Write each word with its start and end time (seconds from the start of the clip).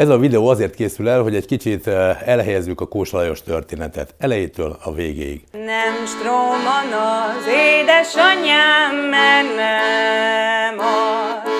Ez 0.00 0.08
a 0.08 0.18
videó 0.18 0.48
azért 0.48 0.74
készül 0.74 1.08
el, 1.08 1.22
hogy 1.22 1.34
egy 1.34 1.46
kicsit 1.46 1.86
eh, 1.86 2.28
elhelyezzük 2.28 2.80
a 2.80 2.86
Kósa 2.86 3.16
Lajos 3.16 3.42
történetet, 3.42 4.14
elejétől 4.18 4.76
a 4.82 4.92
végéig. 4.92 5.44
Nem 5.52 6.06
stróman 6.06 6.92
az 6.92 7.46
édesanyám, 7.46 8.96
mert 9.10 9.54
nem 9.56 10.78
az. 10.78 11.50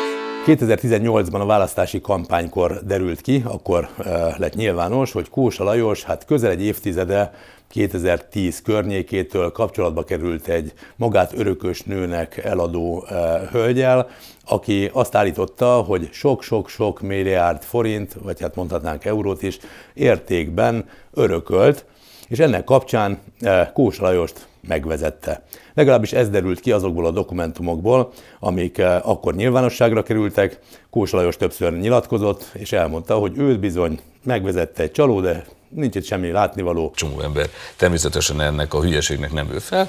2018-ban 0.47 1.41
a 1.41 1.45
választási 1.47 2.01
kampánykor 2.01 2.81
derült 2.85 3.21
ki, 3.21 3.43
akkor 3.47 3.89
eh, 3.99 4.35
lett 4.37 4.55
nyilvános, 4.55 5.13
hogy 5.13 5.29
Kósa 5.29 5.65
Lajos 5.65 6.05
hát 6.05 6.25
közel 6.25 6.51
egy 6.51 6.63
évtizede 6.63 7.33
2010 7.71 8.63
környékétől 8.63 9.53
kapcsolatba 9.53 10.05
került 10.05 10.49
egy 10.49 10.73
magát 10.97 11.33
örökös 11.37 11.83
nőnek 11.83 12.37
eladó 12.37 13.05
e, 13.09 13.15
hölgyel, 13.51 14.09
aki 14.45 14.91
azt 14.93 15.15
állította, 15.15 15.73
hogy 15.81 16.09
sok-sok-sok 16.13 17.01
milliárd 17.01 17.63
forint, 17.63 18.17
vagy 18.23 18.41
hát 18.41 18.55
mondhatnánk 18.55 19.05
eurót 19.05 19.43
is, 19.43 19.59
értékben 19.95 20.89
örökölt, 21.15 21.85
és 22.29 22.39
ennek 22.39 22.65
kapcsán 22.65 23.19
e, 23.41 23.71
Kós 23.75 23.99
Lajost 23.99 24.49
megvezette. 24.69 25.43
Legalábbis 25.75 26.13
ez 26.13 26.31
derült 26.31 26.61
ki 26.61 26.73
azokból 26.73 27.07
a 27.07 27.11
dokumentumokból, 27.11 28.13
amik 28.41 28.79
e, 28.79 28.97
akkor 29.05 29.35
nyilvánosságra 29.35 30.03
kerültek. 30.03 30.59
Kós 30.91 31.11
Lajos 31.11 31.37
többször 31.37 31.79
nyilatkozott, 31.79 32.51
és 32.53 32.73
elmondta, 32.73 33.15
hogy 33.15 33.39
őt 33.39 33.61
bizony 33.61 34.01
megvezette 34.25 34.83
egy 34.83 34.93
csaló, 34.93 35.21
de 35.21 35.45
nincs 35.71 35.95
itt 35.95 36.05
semmi 36.05 36.31
látnivaló. 36.31 36.93
Csomó 36.95 37.21
ember 37.21 37.49
természetesen 37.77 38.41
ennek 38.41 38.75
a 38.75 38.83
hülyeségnek 38.83 39.33
nem 39.33 39.51
ő 39.53 39.59
fel. 39.59 39.89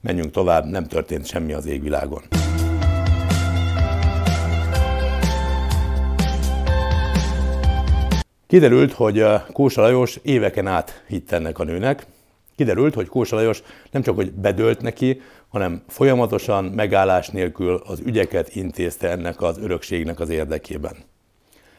Menjünk 0.00 0.30
tovább, 0.30 0.64
nem 0.64 0.86
történt 0.86 1.26
semmi 1.26 1.52
az 1.52 1.66
égvilágon. 1.66 2.22
Kiderült, 8.46 8.92
hogy 8.92 9.20
uh, 9.20 9.40
Kósa 9.52 9.80
Lajos 9.80 10.18
éveken 10.22 10.66
át 10.66 11.04
hitt 11.08 11.32
ennek 11.32 11.58
a 11.58 11.64
nőnek. 11.64 12.06
Kiderült, 12.56 12.94
hogy 12.94 13.08
Kósa 13.08 13.36
Lajos 13.36 13.62
nem 13.90 14.02
csak 14.02 14.14
hogy 14.14 14.32
bedölt 14.32 14.80
neki, 14.80 15.20
hanem 15.48 15.82
folyamatosan 15.88 16.64
megállás 16.64 17.28
nélkül 17.28 17.82
az 17.86 18.00
ügyeket 18.04 18.54
intézte 18.54 19.10
ennek 19.10 19.42
az 19.42 19.58
örökségnek 19.58 20.20
az 20.20 20.28
érdekében. 20.28 20.96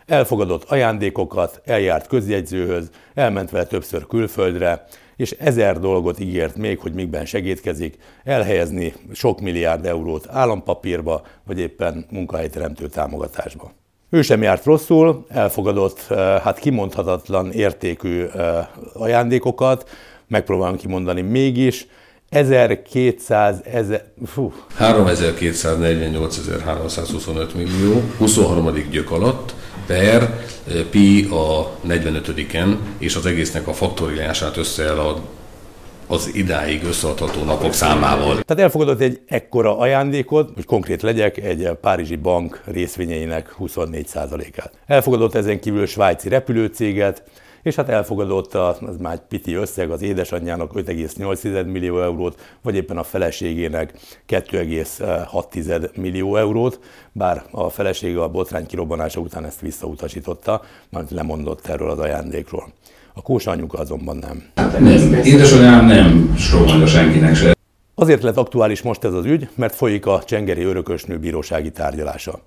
Elfogadott 0.06 0.64
ajándékokat, 0.64 1.61
eljárt 1.66 2.08
közjegyzőhöz, 2.08 2.89
elment 3.14 3.50
vele 3.50 3.66
többször 3.66 4.08
külföldre, 4.08 4.86
és 5.16 5.31
ezer 5.31 5.80
dolgot 5.80 6.20
ígért 6.20 6.56
még, 6.56 6.80
hogy 6.80 6.94
mikben 6.94 7.25
segítkezik, 7.25 7.97
elhelyezni 8.23 8.94
sok 9.14 9.42
milliárd 9.42 9.86
eurót 9.86 10.28
állampapírba, 10.30 11.22
vagy 11.45 11.59
éppen 11.59 12.06
munkahelyteremtő 12.09 12.88
támogatásba. 12.88 13.72
Ő 14.09 14.22
sem 14.22 14.42
járt 14.42 14.64
rosszul, 14.64 15.25
elfogadott 15.30 16.06
eh, 16.09 16.42
hát 16.42 16.59
kimondhatatlan 16.59 17.52
értékű 17.52 18.23
eh, 18.23 18.67
ajándékokat, 18.94 19.90
megpróbálom 20.28 20.78
kimondani 20.78 21.22
mégis, 21.22 21.88
1200 22.30 23.62
ezer, 23.64 24.06
fú. 24.25 24.53
3248.325 24.80 27.56
millió, 27.56 28.02
23. 28.17 28.73
gyök 28.92 29.12
alatt, 29.12 29.56
per 29.88 30.22
eh, 30.22 30.81
pi 30.89 31.28
a 31.31 31.78
45-en, 31.88 32.75
és 32.97 33.16
az 33.16 33.25
egésznek 33.25 33.67
a 33.67 33.73
faktorilását 33.73 34.58
összeáll 34.58 34.97
a 34.97 35.22
az 36.08 36.31
idáig 36.33 36.83
összeadható 36.83 37.44
napok 37.44 37.73
számával. 37.73 38.41
Tehát 38.41 38.63
elfogadott 38.63 39.00
egy 39.00 39.19
ekkora 39.28 39.78
ajándékot, 39.78 40.52
hogy 40.56 40.66
konkrét 40.66 41.02
legyek, 41.02 41.38
egy 41.38 41.69
párizsi 41.81 42.16
bank 42.16 42.61
részvényeinek 42.66 43.56
24%-át. 43.59 44.72
Elfogadott 44.86 45.36
ezen 45.36 45.59
kívül 45.59 45.86
svájci 45.86 46.30
repülőcéget, 46.30 47.23
és 47.66 47.76
hát 47.76 47.90
elfogadott 47.90 48.54
az 48.54 48.98
már 49.00 49.14
egy 49.14 49.22
piti 49.30 49.54
összeg 49.54 49.92
az 49.92 50.02
édesanyjának 50.02 50.74
5,8 50.74 51.72
millió 51.72 52.02
eurót, 52.02 52.58
vagy 52.62 52.76
éppen 52.76 52.98
a 52.98 53.04
feleségének 53.04 53.94
2,6 54.30 55.96
millió 55.96 56.36
eurót, 56.36 56.80
bár 57.12 57.44
a 57.52 57.70
felesége 57.70 58.22
a 58.22 58.30
botrány 58.30 58.66
kirobbanása 58.66 59.20
után 59.20 59.46
ezt 59.46 59.62
visszautasította, 59.62 60.62
mert 60.90 61.12
lemondott 61.12 61.68
erről 61.68 61.90
az 61.90 62.00
ajándékról. 62.00 62.74
A 63.14 63.22
kósa 63.22 63.52
anyuka 63.52 63.78
azonban 63.78 64.18
nem. 64.18 64.44
Nem, 64.80 65.14
édesanyám 65.24 65.86
nem 65.86 66.36
strómolja 66.38 66.88
senkinek 66.88 67.36
se. 67.36 67.54
Azért 67.96 68.24
lett 68.24 68.38
aktuális 68.38 68.81
most 68.81 69.04
ez 69.04 69.14
az 69.14 69.25
ügy, 69.25 69.50
mert 69.56 69.75
folyik 69.75 70.06
a 70.06 70.24
Csengeri 70.25 70.64
örökösnő 70.64 71.18
bírósági 71.18 71.72
tárgyalása. 71.72 72.40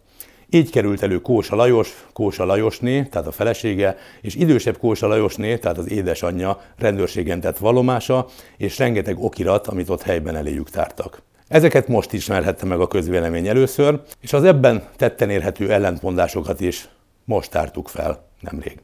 Így 0.51 0.71
került 0.71 1.03
elő 1.03 1.21
Kósa 1.21 1.57
Lajos, 1.57 2.07
Kósa 2.13 2.45
Lajosné, 2.45 3.03
tehát 3.03 3.27
a 3.27 3.33
felesége, 3.33 3.97
és 4.21 4.35
idősebb 4.35 4.79
Kósa 4.79 5.07
Lajosné, 5.07 5.57
tehát 5.57 5.79
az 5.79 5.91
édesanyja 5.91 6.61
rendőrségen 6.77 7.41
tett 7.41 7.59
valomása, 7.59 8.27
és 8.57 8.79
rengeteg 8.79 9.19
okirat, 9.19 9.67
amit 9.67 9.89
ott 9.89 10.03
helyben 10.03 10.37
eléjük 10.37 10.71
tártak. 10.71 11.23
Ezeket 11.49 11.89
most 11.89 12.13
ismerhette 12.13 12.67
meg 12.67 12.81
a 12.81 12.89
közvélemény 12.89 13.47
először, 13.47 14.01
és 14.21 14.33
az 14.33 14.45
ebben 14.45 14.89
tetten 14.97 15.31
érhető 15.31 15.73
ellentmondásokat 15.73 16.61
is 16.61 16.89
most 17.25 17.51
tártuk 17.51 17.89
fel 17.89 18.29
nemrég. 18.41 18.79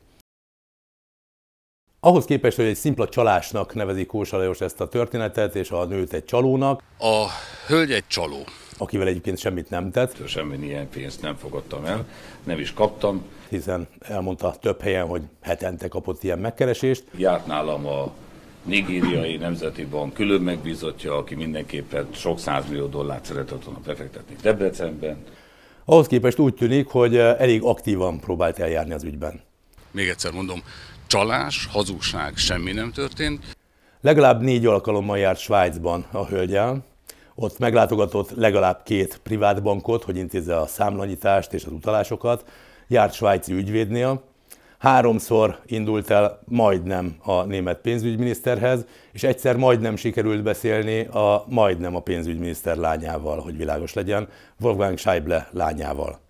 Ahhoz 2.00 2.24
képest, 2.24 2.56
hogy 2.56 2.64
egy 2.64 2.76
szimpla 2.76 3.08
csalásnak 3.08 3.74
nevezik 3.74 4.06
Kósa 4.06 4.36
Lajos 4.36 4.60
ezt 4.60 4.80
a 4.80 4.88
történetet, 4.88 5.54
és 5.54 5.70
a 5.70 5.84
nőt 5.84 6.12
egy 6.12 6.24
csalónak. 6.24 6.82
A 6.98 7.26
hölgy 7.66 7.92
egy 7.92 8.06
csaló. 8.06 8.44
Akivel 8.78 9.06
egyébként 9.06 9.38
semmit 9.38 9.70
nem 9.70 9.90
tett. 9.90 10.26
Semmi 10.26 10.66
ilyen 10.66 10.88
pénzt 10.88 11.22
nem 11.22 11.36
fogadtam 11.36 11.84
el, 11.84 12.06
nem 12.44 12.58
is 12.58 12.72
kaptam. 12.72 13.22
Hiszen 13.48 13.88
elmondta 14.00 14.54
több 14.60 14.80
helyen, 14.80 15.06
hogy 15.06 15.22
hetente 15.40 15.88
kapott 15.88 16.22
ilyen 16.22 16.38
megkeresést. 16.38 17.04
Járt 17.16 17.46
nálam 17.46 17.86
a 17.86 18.12
Nigériai 18.62 19.36
Nemzeti 19.36 19.84
Bank 19.84 20.12
külön 20.12 20.40
megbízottja, 20.40 21.16
aki 21.16 21.34
mindenképpen 21.34 22.08
sok 22.12 22.38
százmillió 22.38 22.86
dollárt 22.86 23.24
szeretett 23.24 23.64
volna 23.64 23.80
befektetni 23.84 24.36
Debrecenben. 24.42 25.16
Ahhoz 25.84 26.06
képest 26.06 26.38
úgy 26.38 26.54
tűnik, 26.54 26.86
hogy 26.86 27.16
elég 27.16 27.62
aktívan 27.62 28.20
próbált 28.20 28.58
eljárni 28.58 28.92
az 28.92 29.04
ügyben. 29.04 29.40
Még 29.90 30.08
egyszer 30.08 30.32
mondom, 30.32 30.62
csalás, 31.06 31.68
hazugság, 31.72 32.36
semmi 32.36 32.72
nem 32.72 32.92
történt. 32.92 33.56
Legalább 34.00 34.40
négy 34.40 34.66
alkalommal 34.66 35.18
járt 35.18 35.38
Svájcban 35.38 36.04
a 36.12 36.26
hölgyel, 36.26 36.84
ott 37.34 37.58
meglátogatott 37.58 38.30
legalább 38.30 38.82
két 38.82 39.20
privát 39.22 39.62
bankot, 39.62 40.04
hogy 40.04 40.16
intézze 40.16 40.56
a 40.56 40.66
számlanyítást 40.66 41.52
és 41.52 41.64
az 41.64 41.72
utalásokat, 41.72 42.44
járt 42.88 43.12
svájci 43.12 43.52
ügyvédnél, 43.52 44.22
háromszor 44.78 45.58
indult 45.66 46.10
el 46.10 46.40
majdnem 46.44 47.16
a 47.22 47.42
német 47.42 47.80
pénzügyminiszterhez, 47.80 48.84
és 49.12 49.22
egyszer 49.22 49.56
majdnem 49.56 49.96
sikerült 49.96 50.42
beszélni 50.42 51.04
a 51.04 51.44
majdnem 51.48 51.96
a 51.96 52.00
pénzügyminiszter 52.00 52.76
lányával, 52.76 53.40
hogy 53.40 53.56
világos 53.56 53.92
legyen, 53.92 54.28
Wolfgang 54.60 54.98
Schäuble 54.98 55.48
lányával. 55.50 56.22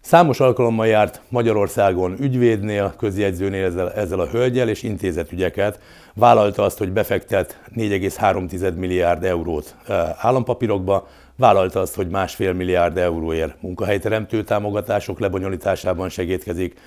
Számos 0.00 0.40
alkalommal 0.40 0.86
járt 0.86 1.20
Magyarországon 1.28 2.16
ügyvédnél, 2.20 2.94
közjegyzőnél 2.98 3.64
ezzel, 3.64 3.92
ezzel 3.92 4.20
a 4.20 4.26
hölgyel, 4.26 4.68
és 4.68 4.82
intézett 4.82 5.32
ügyeket. 5.32 5.80
Vállalta 6.14 6.62
azt, 6.62 6.78
hogy 6.78 6.92
befektet 6.92 7.60
4,3 7.76 8.74
milliárd 8.74 9.24
eurót 9.24 9.76
állampapírokba, 10.16 11.08
vállalta 11.36 11.80
azt, 11.80 11.94
hogy 11.94 12.08
másfél 12.08 12.52
milliárd 12.52 12.96
euróért 12.96 13.62
munkahelyteremtő 13.62 14.44
támogatások 14.44 15.20
lebonyolításában 15.20 16.08
segítkezik. 16.08 16.80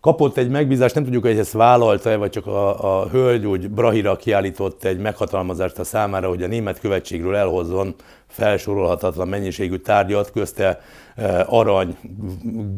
Kapott 0.00 0.36
egy 0.36 0.48
megbízást, 0.48 0.94
nem 0.94 1.04
tudjuk, 1.04 1.24
hogy 1.24 1.38
ezt 1.38 1.52
vállalta-e, 1.52 2.16
vagy 2.16 2.30
csak 2.30 2.46
a, 2.46 3.00
a 3.00 3.08
hölgy 3.08 3.46
úgy 3.46 3.70
Brahira 3.70 4.16
kiállított 4.16 4.84
egy 4.84 4.98
meghatalmazást 4.98 5.78
a 5.78 5.84
számára, 5.84 6.28
hogy 6.28 6.42
a 6.42 6.46
német 6.46 6.80
követségről 6.80 7.36
elhozzon 7.36 7.94
felsorolhatatlan 8.36 9.28
mennyiségű 9.28 9.76
tárgyat, 9.76 10.30
közte 10.30 10.80
eh, 11.14 11.52
arany, 11.52 11.96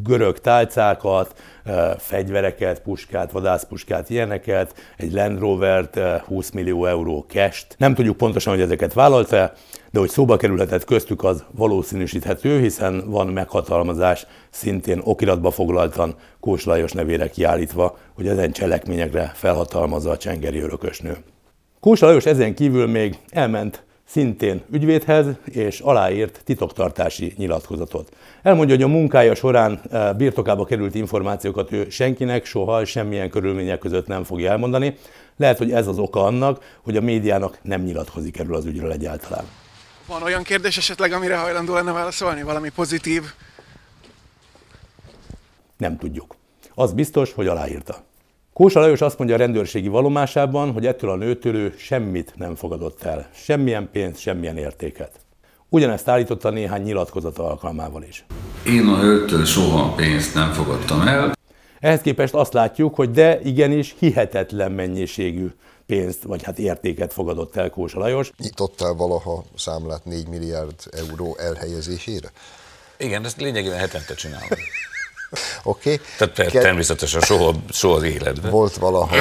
görög 0.02 0.40
tálcákat, 0.40 1.34
eh, 1.64 1.90
fegyvereket, 1.98 2.80
puskát, 2.80 3.30
vadászpuskát, 3.30 4.10
ilyeneket, 4.10 4.74
egy 4.96 5.12
Land 5.12 5.38
Rover-t, 5.38 5.98
20 6.24 6.48
eh, 6.48 6.54
millió 6.54 6.86
euró 6.86 7.24
cash 7.28 7.64
Nem 7.76 7.94
tudjuk 7.94 8.16
pontosan, 8.16 8.52
hogy 8.52 8.62
ezeket 8.62 8.92
vállalta 8.92 9.52
de 9.90 9.98
hogy 9.98 10.08
szóba 10.08 10.36
kerülhetett 10.36 10.84
köztük, 10.84 11.24
az 11.24 11.44
valószínűsíthető, 11.50 12.60
hiszen 12.60 13.10
van 13.10 13.26
meghatalmazás 13.26 14.26
szintén 14.50 15.00
okiratba 15.04 15.50
foglaltan 15.50 16.14
Kós 16.40 16.64
Lajos 16.64 16.92
nevére 16.92 17.30
kiállítva, 17.30 17.98
hogy 18.14 18.28
ezen 18.28 18.52
cselekményekre 18.52 19.32
felhatalmazza 19.34 20.10
a 20.10 20.16
csengeri 20.16 20.60
örökösnő. 20.60 21.16
Kós 21.80 22.00
Lajos 22.00 22.26
ezen 22.26 22.54
kívül 22.54 22.86
még 22.86 23.18
elment 23.30 23.86
szintén 24.08 24.62
ügyvédhez, 24.70 25.26
és 25.44 25.80
aláírt 25.80 26.40
titoktartási 26.44 27.34
nyilatkozatot. 27.36 28.12
Elmondja, 28.42 28.74
hogy 28.74 28.84
a 28.84 28.88
munkája 28.88 29.34
során 29.34 29.80
eh, 29.90 30.12
birtokába 30.12 30.64
került 30.64 30.94
információkat 30.94 31.72
ő 31.72 31.90
senkinek 31.90 32.44
soha, 32.44 32.84
semmilyen 32.84 33.30
körülmények 33.30 33.78
között 33.78 34.06
nem 34.06 34.24
fogja 34.24 34.50
elmondani. 34.50 34.96
Lehet, 35.36 35.58
hogy 35.58 35.72
ez 35.72 35.86
az 35.86 35.98
oka 35.98 36.24
annak, 36.24 36.78
hogy 36.82 36.96
a 36.96 37.00
médiának 37.00 37.58
nem 37.62 37.82
nyilatkozik 37.82 38.38
erről 38.38 38.54
az 38.54 38.64
ügyről 38.64 38.92
egyáltalán. 38.92 39.44
Van 40.06 40.22
olyan 40.22 40.42
kérdés 40.42 40.76
esetleg, 40.76 41.12
amire 41.12 41.36
hajlandó 41.36 41.74
lenne 41.74 41.92
válaszolni? 41.92 42.42
Valami 42.42 42.68
pozitív? 42.68 43.22
Nem 45.76 45.98
tudjuk. 45.98 46.36
Az 46.74 46.92
biztos, 46.92 47.32
hogy 47.32 47.46
aláírta. 47.46 48.07
Kósa 48.58 48.80
Lajos 48.80 49.00
azt 49.00 49.18
mondja 49.18 49.36
a 49.36 49.38
rendőrségi 49.38 49.88
valomásában, 49.88 50.72
hogy 50.72 50.86
ettől 50.86 51.10
a 51.10 51.16
nőtől 51.16 51.54
ő 51.54 51.74
semmit 51.76 52.32
nem 52.36 52.54
fogadott 52.54 53.02
el. 53.02 53.28
Semmilyen 53.34 53.88
pénzt, 53.92 54.20
semmilyen 54.20 54.56
értéket. 54.56 55.10
Ugyanezt 55.68 56.08
állította 56.08 56.50
néhány 56.50 56.82
nyilatkozata 56.82 57.44
alkalmával 57.48 58.02
is. 58.02 58.24
Én 58.66 58.86
a 58.86 58.98
hölgytől 58.98 59.44
soha 59.44 59.94
pénzt 59.94 60.34
nem 60.34 60.52
fogadtam 60.52 61.00
el. 61.00 61.32
Ehhez 61.80 62.00
képest 62.00 62.34
azt 62.34 62.52
látjuk, 62.52 62.94
hogy 62.94 63.10
de 63.10 63.40
igenis 63.40 63.94
hihetetlen 63.98 64.72
mennyiségű 64.72 65.48
pénzt, 65.86 66.22
vagy 66.22 66.42
hát 66.42 66.58
értéket 66.58 67.12
fogadott 67.12 67.56
el 67.56 67.70
Kósa 67.70 67.98
Lajos. 67.98 68.32
Nyitottál 68.38 68.94
valaha 68.94 69.44
számlát 69.56 70.04
4 70.04 70.28
milliárd 70.28 70.74
euró 70.90 71.36
elhelyezésére? 71.36 72.30
Igen, 72.96 73.24
ezt 73.24 73.40
lényegében 73.40 73.78
hetente 73.78 74.14
csinálom. 74.14 74.48
Oké. 75.64 75.92
Okay. 75.92 76.06
Tehát 76.18 76.34
te, 76.34 76.44
Ke- 76.44 76.62
természetesen 76.62 77.20
soha, 77.20 77.54
soha 77.70 77.94
az 77.94 78.02
életben. 78.02 78.50
Volt 78.50 78.74
valaha 78.74 79.16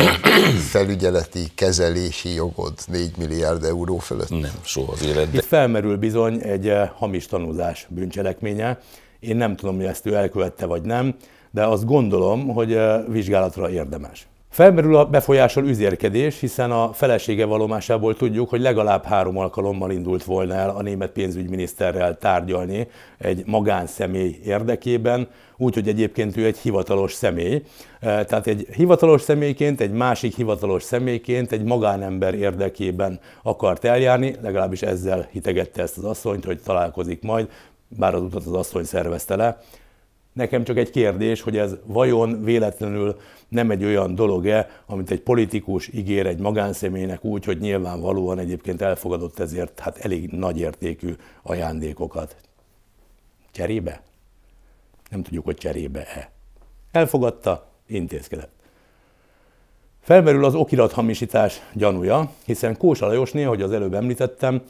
felügyeleti, 0.70 1.52
kezelési 1.56 2.34
jogod 2.34 2.74
4 2.86 3.18
milliárd 3.18 3.64
euró 3.64 3.98
fölött? 3.98 4.30
Nem, 4.30 4.60
soha 4.64 4.92
az 4.92 5.04
életben. 5.04 5.34
Itt 5.34 5.46
felmerül 5.46 5.98
bizony 5.98 6.40
egy 6.42 6.68
eh, 6.68 6.90
hamis 6.96 7.26
tanúzás 7.26 7.88
bűncselekménye. 7.90 8.80
Én 9.20 9.36
nem 9.36 9.56
tudom, 9.56 9.76
hogy 9.76 9.86
ezt 9.86 10.06
ő 10.06 10.14
elkövette 10.14 10.66
vagy 10.66 10.82
nem, 10.82 11.16
de 11.52 11.66
azt 11.66 11.86
gondolom, 11.86 12.48
hogy 12.48 12.74
eh, 12.74 13.04
vizsgálatra 13.08 13.70
érdemes. 13.70 14.28
Felmerül 14.50 14.96
a 14.96 15.06
befolyásol 15.06 15.68
üzérkedés, 15.68 16.40
hiszen 16.40 16.72
a 16.72 16.94
felesége 16.94 17.46
valomásából 17.46 18.16
tudjuk, 18.16 18.50
hogy 18.50 18.62
legalább 18.62 19.04
három 19.04 19.38
alkalommal 19.38 19.92
indult 19.92 20.24
volna 20.24 20.54
el 20.54 20.70
a 20.70 20.82
német 20.82 21.12
pénzügyminiszterrel 21.12 22.18
tárgyalni 22.18 22.88
egy 23.18 23.44
magánszemély 23.46 24.40
érdekében, 24.44 25.28
úgyhogy 25.58 25.88
egyébként 25.88 26.38
ő 26.38 26.46
egy 26.46 26.58
hivatalos 26.58 27.14
személy. 27.14 27.64
E, 28.00 28.26
tehát 28.26 28.48
egy 28.48 28.68
hivatalos 28.72 29.22
személyként, 29.22 29.82
egy 29.82 29.92
másik 29.92 30.36
hivatalos 30.36 30.84
személyként, 30.84 31.52
egy 31.52 31.64
magánember 31.64 32.34
érdekében 32.34 33.20
akart 33.44 33.86
eljárni, 33.86 34.36
legalábbis 34.42 34.82
ezzel 34.82 35.28
hitegette 35.32 35.82
ezt 35.82 35.98
az 35.98 36.04
asszonyt, 36.04 36.46
hogy 36.46 36.60
találkozik 36.64 37.22
majd, 37.22 37.50
bár 37.88 38.16
az 38.16 38.22
utat 38.22 38.46
az 38.46 38.54
asszony 38.54 38.84
szervezte 38.84 39.36
le. 39.36 39.60
Nekem 40.38 40.64
csak 40.64 40.78
egy 40.78 40.90
kérdés, 40.90 41.42
hogy 41.42 41.58
ez 41.58 41.76
vajon 41.86 42.44
véletlenül 42.44 43.20
nem 43.48 43.72
egy 43.72 43.84
olyan 43.84 44.16
dolog-e, 44.16 44.70
amit 44.86 45.12
egy 45.12 45.22
politikus 45.22 45.88
ígér 45.88 46.26
egy 46.26 46.40
magánszemélynek 46.40 47.24
úgy, 47.24 47.46
hogy 47.46 47.60
nyilvánvalóan 47.60 48.40
egyébként 48.40 48.82
elfogadott 48.82 49.40
ezért 49.40 49.80
hát 49.80 49.98
elég 49.98 50.30
nagy 50.32 50.60
értékű 50.60 51.16
ajándékokat. 51.44 52.36
Cserébe? 53.52 54.02
Nem 55.10 55.24
tudjuk, 55.24 55.46
hogy 55.46 55.56
cserébe-e. 55.56 56.32
Elfogadta, 56.92 57.68
intézkedett. 57.88 58.52
Felmerül 60.02 60.46
az 60.46 60.56
okirathamisítás 60.56 61.62
gyanúja, 61.74 62.32
hiszen 62.46 62.78
Kósa 62.78 63.06
Lajosné, 63.06 63.44
hogy 63.44 63.62
az 63.62 63.72
előbb 63.72 63.94
említettem, 63.94 64.62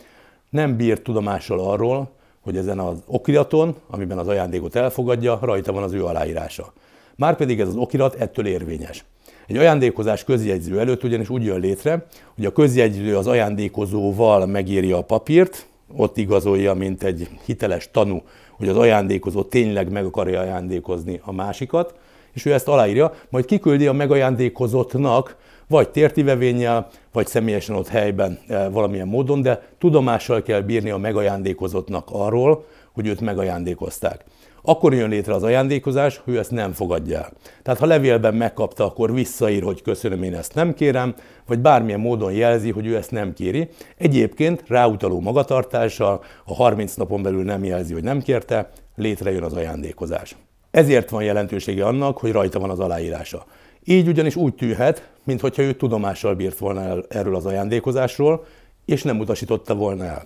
nem 0.50 0.78
bírt 0.78 1.02
tudomással 1.02 1.60
arról, 1.60 2.16
hogy 2.48 2.58
ezen 2.58 2.80
az 2.80 2.98
okiraton, 3.06 3.76
amiben 3.90 4.18
az 4.18 4.28
ajándékot 4.28 4.76
elfogadja, 4.76 5.40
rajta 5.42 5.72
van 5.72 5.84
az 5.84 5.94
ő 5.94 6.06
aláírása. 6.06 6.74
Márpedig 7.16 7.60
ez 7.60 7.68
az 7.68 7.76
okirat 7.76 8.16
ettől 8.16 8.48
érvényes. 8.48 9.06
Egy 9.48 9.58
ajándékozás 9.58 10.24
közjegyző 10.24 10.80
előtt 10.80 11.04
ugyanis 11.04 11.30
úgy 11.30 11.44
jön 11.44 11.60
létre, 11.60 12.06
hogy 12.36 12.46
a 12.46 12.52
közjegyző 12.52 13.18
az 13.18 13.28
ajándékozóval 13.28 14.46
megírja 14.46 14.98
a 14.98 15.02
papírt, 15.02 15.66
ott 15.96 16.18
igazolja, 16.18 16.74
mint 16.74 17.04
egy 17.04 17.30
hiteles 17.46 17.90
tanú, 17.92 18.22
hogy 18.52 18.68
az 18.68 18.78
ajándékozó 18.78 19.44
tényleg 19.44 19.92
meg 19.92 20.06
akarja 20.06 20.40
ajándékozni 20.40 21.20
a 21.24 21.32
másikat, 21.32 21.94
és 22.34 22.46
ő 22.46 22.54
ezt 22.54 22.68
aláírja, 22.68 23.14
majd 23.30 23.46
kiküldi 23.46 23.88
a 23.88 23.94
megajándékozottnak, 23.94 25.36
vagy 25.68 25.90
tértivevénnyel, 25.90 26.88
vagy 27.12 27.28
személyesen 27.28 27.76
ott 27.76 27.88
helyben 27.88 28.40
eh, 28.48 28.72
valamilyen 28.72 29.08
módon, 29.08 29.42
de 29.42 29.62
tudomással 29.78 30.42
kell 30.42 30.62
bírni 30.62 30.90
a 30.90 30.98
megajándékozottnak 30.98 32.08
arról, 32.12 32.66
hogy 32.94 33.08
őt 33.08 33.22
megajándékozták. 33.22 34.24
Akkor 34.62 34.94
jön 34.94 35.10
létre 35.10 35.34
az 35.34 35.44
ajándékozás, 35.44 36.22
hogy 36.24 36.34
ő 36.34 36.38
ezt 36.38 36.52
nem 36.52 36.72
fogadja 36.72 37.18
el. 37.18 37.32
Tehát 37.64 37.80
ha 37.80 37.86
levélben 37.86 38.34
megkapta, 38.34 38.86
akkor 38.86 39.14
visszaír, 39.14 39.64
hogy 39.64 39.82
köszönöm, 39.82 40.24
én 40.24 40.36
ezt 40.36 40.56
nem 40.56 40.74
kérem, 40.74 41.16
vagy 41.46 41.60
bármilyen 41.60 42.00
módon 42.00 42.32
jelzi, 42.32 42.72
hogy 42.72 42.86
ő 42.86 42.96
ezt 42.96 43.12
nem 43.12 43.34
kéri. 43.34 43.70
Egyébként 43.98 44.64
ráutaló 44.68 45.20
magatartással, 45.20 46.24
a 46.46 46.54
30 46.54 46.94
napon 46.94 47.22
belül 47.22 47.44
nem 47.44 47.64
jelzi, 47.64 47.94
hogy 47.94 48.04
nem 48.04 48.22
kérte, 48.22 48.70
létrejön 48.96 49.44
az 49.44 49.54
ajándékozás. 49.54 50.36
Ezért 50.72 51.10
van 51.10 51.24
jelentősége 51.24 51.86
annak, 51.86 52.18
hogy 52.18 52.32
rajta 52.32 52.60
van 52.60 52.70
az 52.70 52.80
aláírása. 52.80 53.46
Így 53.84 54.08
ugyanis 54.08 54.36
úgy 54.36 54.54
tűhet, 54.54 55.10
mintha 55.28 55.62
ő 55.62 55.74
tudomással 55.74 56.36
bírt 56.36 56.58
volna 56.58 56.82
el 56.82 57.06
erről 57.10 57.36
az 57.36 57.46
ajándékozásról, 57.46 58.46
és 58.86 59.04
nem 59.04 59.20
utasította 59.20 59.76
volna 59.76 60.04
el. 60.04 60.26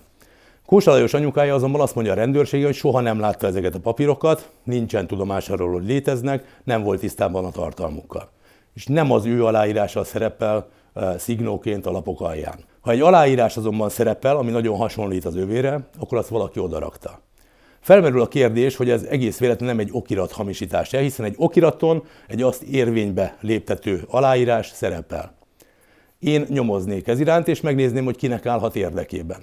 Kósa 0.66 0.90
Lajos 0.90 1.14
anyukája 1.14 1.54
azonban 1.54 1.80
azt 1.80 1.94
mondja 1.94 2.12
a 2.12 2.16
rendőrsége, 2.16 2.64
hogy 2.64 2.74
soha 2.74 3.00
nem 3.00 3.20
látta 3.20 3.46
ezeket 3.46 3.74
a 3.74 3.80
papírokat, 3.80 4.50
nincsen 4.64 5.06
tudomásáról, 5.06 5.72
hogy 5.72 5.84
léteznek, 5.84 6.60
nem 6.64 6.82
volt 6.82 7.00
tisztában 7.00 7.44
a 7.44 7.50
tartalmukkal. 7.50 8.28
És 8.74 8.86
nem 8.86 9.12
az 9.12 9.24
ő 9.26 9.44
aláírása 9.44 10.04
szerepel 10.04 10.68
e, 10.94 11.18
szignóként 11.18 11.86
a 11.86 11.90
lapok 11.90 12.20
alján. 12.20 12.58
Ha 12.80 12.90
egy 12.90 13.00
aláírás 13.00 13.56
azonban 13.56 13.88
szerepel, 13.88 14.36
ami 14.36 14.50
nagyon 14.50 14.76
hasonlít 14.76 15.24
az 15.24 15.36
övére, 15.36 15.80
akkor 15.98 16.18
azt 16.18 16.28
valaki 16.28 16.58
odarakta. 16.58 17.20
Felmerül 17.82 18.20
a 18.20 18.28
kérdés, 18.28 18.76
hogy 18.76 18.90
ez 18.90 19.02
egész 19.02 19.38
véletlenül 19.38 19.74
nem 19.74 19.84
egy 19.84 19.92
okirat 19.92 20.32
hamisítás 20.32 20.90
hiszen 20.90 21.26
egy 21.26 21.34
okiraton 21.36 22.04
egy 22.28 22.42
azt 22.42 22.62
érvénybe 22.62 23.36
léptető 23.40 24.04
aláírás 24.08 24.66
szerepel. 24.66 25.34
Én 26.18 26.46
nyomoznék 26.48 27.08
ez 27.08 27.20
iránt, 27.20 27.48
és 27.48 27.60
megnézném, 27.60 28.04
hogy 28.04 28.16
kinek 28.16 28.46
állhat 28.46 28.76
érdekében. 28.76 29.36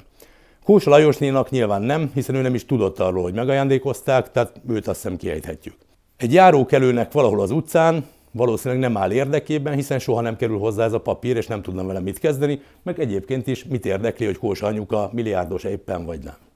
Kósa 0.63 0.89
Lajosnénak 0.89 1.49
nyilván 1.49 1.81
nem, 1.81 2.11
hiszen 2.13 2.35
ő 2.35 2.41
nem 2.41 2.53
is 2.55 2.65
tudott 2.65 2.99
arról, 2.99 3.23
hogy 3.23 3.33
megajándékozták, 3.33 4.31
tehát 4.31 4.61
őt 4.69 4.87
azt 4.87 5.01
hiszem 5.01 5.17
kiejthetjük. 5.17 5.75
Egy 6.17 6.33
járókelőnek 6.33 7.11
valahol 7.11 7.41
az 7.41 7.51
utcán 7.51 8.05
valószínűleg 8.31 8.83
nem 8.83 8.97
áll 8.97 9.11
érdekében, 9.11 9.73
hiszen 9.73 9.99
soha 9.99 10.21
nem 10.21 10.35
kerül 10.35 10.57
hozzá 10.57 10.83
ez 10.83 10.93
a 10.93 11.01
papír, 11.01 11.35
és 11.35 11.47
nem 11.47 11.61
tudna 11.61 11.85
vele 11.85 11.99
mit 11.99 12.19
kezdeni, 12.19 12.61
meg 12.83 12.99
egyébként 12.99 13.47
is 13.47 13.63
mit 13.63 13.85
érdekli, 13.85 14.25
hogy 14.25 14.37
Kósa 14.37 14.67
anyuka 14.67 15.09
milliárdos 15.13 15.63
éppen 15.63 16.05
vagy 16.05 16.23
nem. 16.23 16.48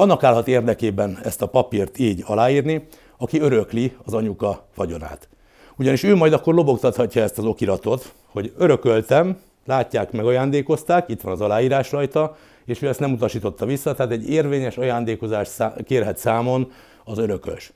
Annak 0.00 0.24
állhat 0.24 0.48
érdekében 0.48 1.18
ezt 1.22 1.42
a 1.42 1.46
papírt 1.46 1.98
így 1.98 2.22
aláírni, 2.26 2.86
aki 3.18 3.40
örökli 3.40 3.96
az 4.04 4.14
anyuka 4.14 4.66
vagyonát. 4.74 5.28
Ugyanis 5.76 6.02
ő 6.02 6.14
majd 6.14 6.32
akkor 6.32 6.54
lobogtathatja 6.54 7.22
ezt 7.22 7.38
az 7.38 7.44
okiratot, 7.44 8.12
hogy 8.26 8.52
örököltem, 8.56 9.38
látják, 9.66 10.12
meg 10.12 10.24
ajándékozták, 10.24 11.08
itt 11.08 11.20
van 11.20 11.32
az 11.32 11.40
aláírás 11.40 11.92
rajta, 11.92 12.36
és 12.64 12.82
ő 12.82 12.88
ezt 12.88 13.00
nem 13.00 13.12
utasította 13.12 13.66
vissza, 13.66 13.94
tehát 13.94 14.12
egy 14.12 14.30
érvényes 14.30 14.76
ajándékozást 14.76 15.62
kérhet 15.84 16.18
számon 16.18 16.72
az 17.04 17.18
örökös. 17.18 17.72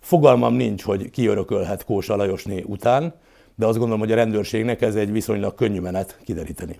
Fogalmam 0.00 0.54
nincs, 0.54 0.82
hogy 0.82 1.10
ki 1.10 1.26
örökölhet 1.26 1.84
Kósa 1.84 2.16
Lajosné 2.16 2.64
után, 2.66 3.14
de 3.54 3.66
azt 3.66 3.78
gondolom, 3.78 4.00
hogy 4.00 4.12
a 4.12 4.16
rendőrségnek 4.16 4.82
ez 4.82 4.94
egy 4.94 5.12
viszonylag 5.12 5.54
könnyű 5.54 5.80
menet 5.80 6.18
kideríteni. 6.24 6.78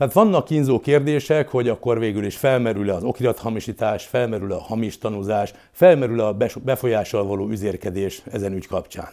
Tehát 0.00 0.14
vannak 0.14 0.44
kínzó 0.44 0.80
kérdések, 0.80 1.48
hogy 1.48 1.68
akkor 1.68 1.98
végül 1.98 2.24
is 2.24 2.36
felmerül-e 2.36 2.94
az 2.94 3.02
okirathamisítás, 3.02 4.06
felmerül-e 4.06 4.54
a 4.54 4.60
hamis 4.60 4.98
tanúzás, 4.98 5.52
felmerül-e 5.72 6.26
a 6.26 6.36
befolyással 6.62 7.24
való 7.24 7.48
üzérkedés 7.48 8.22
ezen 8.32 8.52
ügy 8.52 8.66
kapcsán. 8.66 9.08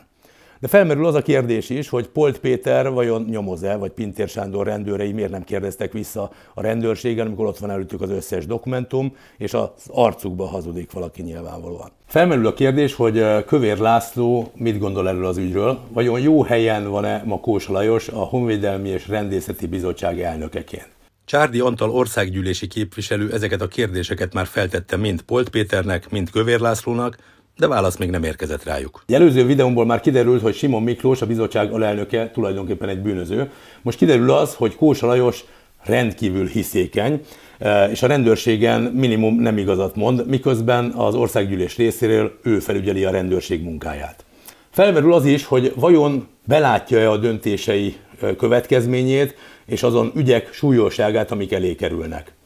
De 0.59 0.67
felmerül 0.67 1.05
az 1.05 1.15
a 1.15 1.21
kérdés 1.21 1.69
is, 1.69 1.89
hogy 1.89 2.07
Polt 2.07 2.39
Péter 2.39 2.91
vajon 2.91 3.25
nyomoz-e, 3.29 3.75
vagy 3.75 3.91
Pintér 3.91 4.27
Sándor 4.27 4.65
rendőrei 4.65 5.11
miért 5.11 5.31
nem 5.31 5.43
kérdeztek 5.43 5.91
vissza 5.91 6.31
a 6.53 6.61
rendőrségen, 6.61 7.25
amikor 7.25 7.45
ott 7.45 7.57
van 7.57 7.69
előttük 7.69 8.01
az 8.01 8.09
összes 8.09 8.45
dokumentum, 8.45 9.15
és 9.37 9.53
az 9.53 9.69
arcukba 9.87 10.45
hazudik 10.45 10.91
valaki 10.91 11.21
nyilvánvalóan. 11.21 11.91
Felmerül 12.05 12.47
a 12.47 12.53
kérdés, 12.53 12.93
hogy 12.93 13.45
Kövér 13.45 13.77
László 13.77 14.51
mit 14.55 14.79
gondol 14.79 15.09
erről 15.09 15.25
az 15.25 15.37
ügyről, 15.37 15.79
vajon 15.89 16.19
jó 16.19 16.43
helyen 16.43 16.89
van-e 16.89 17.23
ma 17.25 17.39
Kósa 17.39 17.71
Lajos 17.71 18.07
a 18.07 18.19
Honvédelmi 18.19 18.89
és 18.89 19.07
Rendészeti 19.07 19.67
Bizottság 19.67 20.21
elnökeként. 20.21 20.87
Csárdi 21.25 21.59
Antal 21.59 21.91
országgyűlési 21.91 22.67
képviselő 22.67 23.33
ezeket 23.33 23.61
a 23.61 23.67
kérdéseket 23.67 24.33
már 24.33 24.45
feltette 24.45 24.97
mind 24.97 25.21
Polt 25.21 25.49
Péternek, 25.49 26.09
mind 26.09 26.29
Kövér 26.29 26.59
Lászlónak, 26.59 27.17
de 27.57 27.67
válasz 27.67 27.97
még 27.97 28.09
nem 28.09 28.23
érkezett 28.23 28.63
rájuk. 28.63 29.03
Egy 29.07 29.15
előző 29.15 29.45
videómból 29.45 29.85
már 29.85 30.01
kiderült, 30.01 30.41
hogy 30.41 30.55
Simon 30.55 30.83
Miklós, 30.83 31.21
a 31.21 31.25
bizottság 31.25 31.71
alelnöke 31.71 32.31
tulajdonképpen 32.31 32.89
egy 32.89 33.01
bűnöző. 33.01 33.51
Most 33.81 33.97
kiderül 33.97 34.31
az, 34.31 34.55
hogy 34.55 34.75
Kósa 34.75 35.07
Lajos 35.07 35.43
rendkívül 35.83 36.47
hiszékeny, 36.47 37.21
e, 37.59 37.89
és 37.89 38.03
a 38.03 38.07
rendőrségen 38.07 38.81
minimum 38.81 39.39
nem 39.39 39.57
igazat 39.57 39.95
mond, 39.95 40.27
miközben 40.27 40.91
az 40.91 41.15
országgyűlés 41.15 41.77
részéről 41.77 42.39
ő 42.43 42.59
felügyeli 42.59 43.03
a 43.03 43.11
rendőrség 43.11 43.63
munkáját. 43.63 44.25
Felmerül 44.69 45.13
az 45.13 45.25
is, 45.25 45.45
hogy 45.45 45.73
vajon 45.75 46.27
belátja-e 46.45 47.09
a 47.09 47.17
döntései 47.17 47.95
e, 48.21 48.35
következményét, 48.35 49.35
és 49.65 49.83
azon 49.83 50.11
ügyek 50.15 50.53
súlyosságát, 50.53 51.31
amik 51.31 51.51
elé 51.51 51.75
kerülnek. 51.75 52.36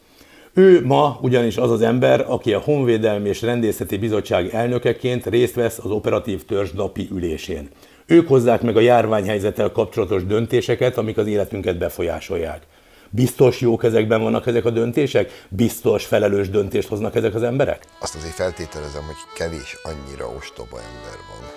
Ő 0.54 0.84
ma 0.84 1.18
ugyanis 1.20 1.56
az 1.56 1.70
az 1.70 1.80
ember, 1.80 2.24
aki 2.28 2.52
a 2.52 2.58
Honvédelmi 2.58 3.28
és 3.28 3.42
Rendészeti 3.42 3.98
Bizottság 3.98 4.48
elnökeként 4.54 5.26
részt 5.26 5.54
vesz 5.54 5.78
az 5.78 5.90
operatív 5.90 6.44
törzs 6.44 6.70
napi 6.70 7.08
ülésén. 7.12 7.68
Ők 8.06 8.28
hozzák 8.28 8.62
meg 8.62 8.76
a 8.76 8.80
járványhelyzettel 8.80 9.72
kapcsolatos 9.72 10.26
döntéseket, 10.26 10.98
amik 10.98 11.16
az 11.16 11.26
életünket 11.26 11.78
befolyásolják. 11.78 12.62
Biztos 13.10 13.60
jó 13.60 13.76
kezekben 13.76 14.22
vannak 14.22 14.46
ezek 14.46 14.64
a 14.64 14.70
döntések? 14.70 15.46
Biztos 15.48 16.04
felelős 16.04 16.50
döntést 16.50 16.88
hoznak 16.88 17.14
ezek 17.14 17.34
az 17.34 17.42
emberek? 17.42 17.84
Azt 18.00 18.14
azért 18.14 18.34
feltételezem, 18.34 19.02
hogy 19.02 19.16
kevés 19.36 19.76
annyira 19.82 20.26
ostoba 20.36 20.76
ember 20.76 21.18
van, 21.30 21.50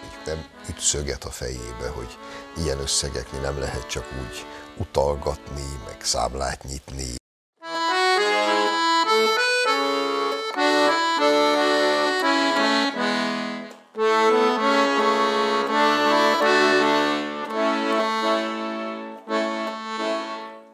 mondjuk 0.00 0.24
nem 0.26 0.44
üt 0.68 0.80
szöget 0.80 1.24
a 1.24 1.30
fejébe, 1.30 1.88
hogy 1.94 2.18
ilyen 2.64 2.78
összegeknél 2.78 3.40
nem 3.40 3.58
lehet 3.58 3.86
csak 3.88 4.04
úgy 4.20 4.36
utalgatni, 4.78 5.66
meg 5.86 5.96
számlát 6.00 6.64
nyitni, 6.64 7.16